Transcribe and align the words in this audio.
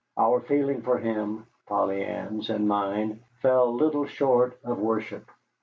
Our 0.17 0.39
feeling 0.41 0.81
for 0.81 0.97
him 0.97 1.45
(Polly 1.67 2.03
Ann's 2.03 2.49
and 2.49 2.67
mine) 2.67 3.19
fell 3.43 3.71
little 3.71 4.07
short 4.07 4.57
of 4.63 4.79
worship. 4.79 5.29